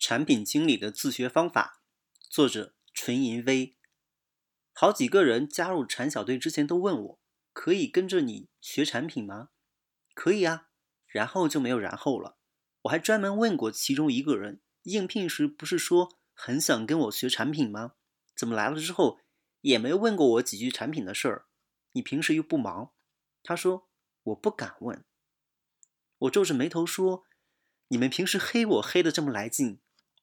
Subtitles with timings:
[0.00, 1.82] 产品经理的自学方法，
[2.30, 3.76] 作者纯银威。
[4.72, 7.20] 好几个人加入产小队之前都问我，
[7.52, 9.50] 可以跟着你学产品吗？
[10.14, 10.70] 可以啊，
[11.06, 12.38] 然后就没有然后了。
[12.84, 17.92] 我还专门问过其中一个人，应聘时不是说很想跟我学产品吗？
[18.34, 19.20] 怎么来了之后
[19.60, 21.44] 也没问过我几句产品的事儿？
[21.92, 22.94] 你平时又不忙。
[23.42, 23.90] 他说
[24.22, 25.04] 我不敢问。
[26.20, 27.26] 我皱着眉头说，
[27.88, 29.78] 你们平时黑我黑的这么来劲。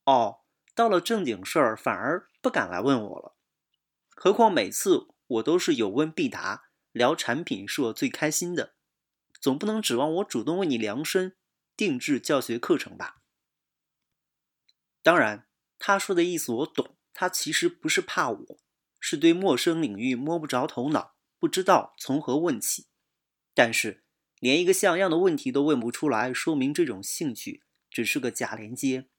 [0.08, 0.40] 哦，
[0.74, 3.36] 到了正经事儿反而不敢来问我了，
[4.16, 8.76] 何况每次我都是有问必答，聊产品是我最开心的，
[9.42, 11.36] 总不能指望我主动为你量身
[11.76, 13.18] 定制教学课程吧？
[15.04, 18.60] 当然，他说的意思我懂，他其实不是怕我，
[19.02, 22.88] 是对陌生领域摸不着头脑，不知道从何问起。
[23.54, 24.06] 但是
[24.40, 29.10] 连一个像样的问题都问不出来，说明这种兴趣只是个假连接。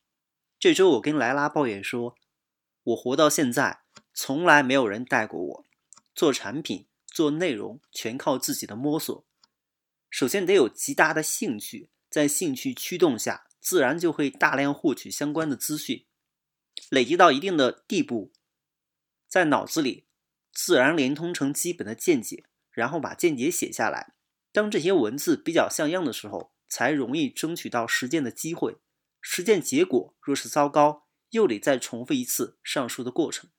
[0.60, 2.16] 这周我跟莱拉抱怨说，
[2.82, 5.64] 我活到现在，从来没有人带过我
[6.16, 9.24] 做产品、做内容，全靠自己的摸索。
[10.10, 16.04] 首先得有极大的兴趣，在兴趣驱动下，自然就会大量获取相关的资讯，
[16.90, 18.32] 累积到一定的地步，
[19.28, 20.06] 在脑子里
[20.52, 24.14] 自然连通成基本的见解，然后把见解写下来。
[24.50, 28.78] 当这些文字比较像样的时候，才容易争取到实践的机会。
[29.20, 33.50] 实践结果若是糟糕，又得再重复一次上述的过程。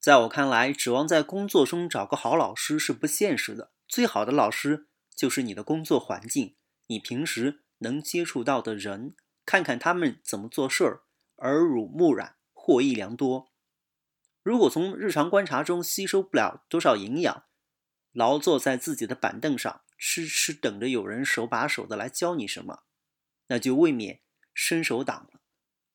[0.00, 3.72] 在我看来，指望在工作中找个好老师是不现实的。
[3.88, 6.56] 最好的老师就是你的工作环境，
[6.88, 11.02] 你平时能接触到的人，看看他们怎么做事儿，
[11.36, 13.52] 耳濡目染，获益良多。
[14.42, 17.44] 如果从日常观察中吸收不了多少营养，
[18.12, 22.84] 劳坐在自己的板凳上，痴痴等着有人手把手的来教你什么。
[23.48, 24.20] 那就未免
[24.52, 25.40] 伸手党了。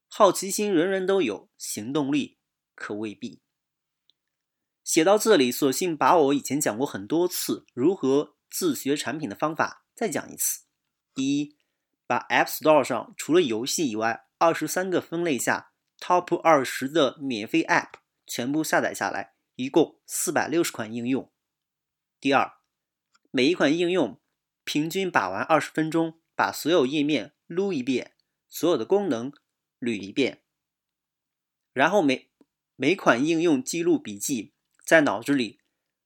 [0.08, 2.40] 好奇心人人都有，行动力
[2.76, 3.42] 可未必。
[4.84, 10.66] 写到这里，索性把我以前讲过很多次如何自学产品的方法再讲一次。
[11.14, 11.58] 第一，
[12.08, 21.32] 把 App Store 上除了游戏以外二十三个分类下 Top 二十的免费 App 全部下载下来，一共四百六十款应用。
[22.20, 22.54] 第二，
[23.30, 24.20] 每一款应用
[24.64, 27.36] 平均把玩二十分钟，把所有页面。
[27.50, 28.14] 撸一遍，
[28.48, 29.34] 所有的功能
[29.80, 30.44] 捋一遍，
[31.74, 32.30] 然后每
[32.76, 34.54] 每款应用记录笔记，
[34.86, 35.60] 在脑子里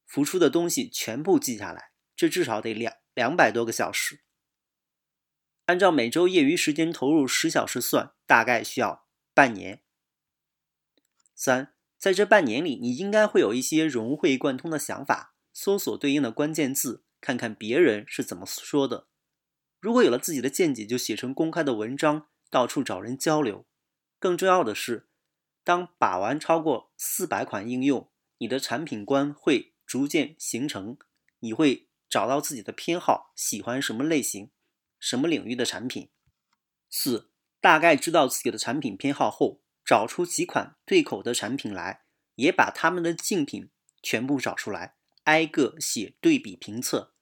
[0.06, 4.22] 浮出的东西全部记下来，这至少得两两百多个小时。
[5.66, 9.84] 按照每周业余时间投入十小时算，大概需要半年。
[11.36, 19.10] 三，在这半年里，你应该会有一些融会贯通的想法，搜索对应的关键字，看看别人是怎么说的。
[19.84, 23.66] 如果有了自己的见解，就写成公开的文章，到处找人交流。
[24.18, 25.10] 更重要的是，
[25.62, 30.98] 当把玩超过四百款应用，你的产品观会逐渐形成。
[31.40, 34.52] 你会找到自己的偏好，喜欢什么类型、
[34.98, 36.10] 什么领域的产品。
[36.90, 42.06] 四，大概知道自己的产品偏好后，找出几款对口的产品来，
[42.36, 43.70] 也把他们的竞品
[44.02, 44.96] 全部找出来，
[45.26, 47.13] 挨个写对比评测。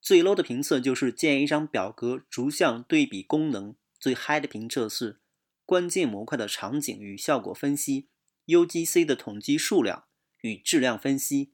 [0.00, 5.20] 最 low 的评测就是建一张表格，逐项对比功能；最 high 的评测是
[5.66, 8.08] 关键模块的场景与效果分析
[8.46, 10.06] ，UGC 的统计数量
[10.40, 11.52] 与质量分析。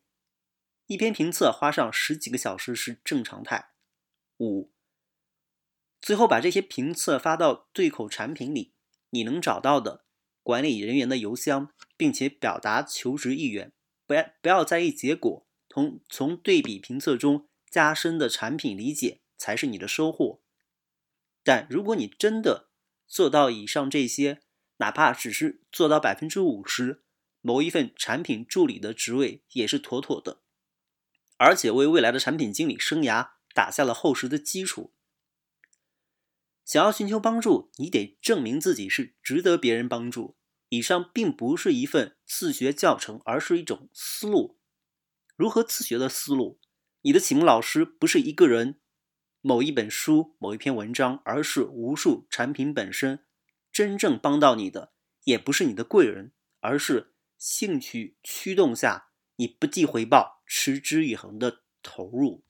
[0.86, 3.70] 一篇评测花上十几个小时是正常态。
[4.38, 4.70] 五，
[6.00, 8.74] 最后把这些评测发到对口产品里，
[9.10, 10.04] 你能找到的
[10.42, 13.72] 管理人员的邮箱，并且表达求职意愿，
[14.06, 17.48] 不要不要在意结果，从从对比评测中。
[17.74, 20.40] 加深的产品理解才是你的收获。
[21.42, 22.68] 但如果你真的
[23.08, 24.42] 做到以上这些，
[24.76, 27.02] 哪怕只是做到百分之五十，
[27.40, 30.40] 某一份产品助理的职位也是妥妥的，
[31.36, 34.94] 而且为未来的产品经理生涯打下了厚实的基础。
[36.64, 40.36] 想要寻求帮助，你得证明自己是值得别人帮助。
[40.68, 44.60] 以上并不是一份自学教程，而是一种思路，
[45.34, 46.60] 如何自学的思路。
[47.06, 48.80] 你的启蒙老师不是一个人、
[49.42, 53.20] 某一本书、某一篇文章，而是无数产品本身。
[53.70, 62.43] 真正帮到你的，也不是你的贵人，而是兴趣驱动下你不计回报、持之以恒的投入。